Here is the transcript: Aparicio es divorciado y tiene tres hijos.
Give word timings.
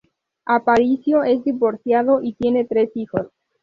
Aparicio 0.47 1.23
es 1.23 1.43
divorciado 1.43 2.23
y 2.23 2.33
tiene 2.33 2.65
tres 2.65 2.89
hijos. 2.95 3.27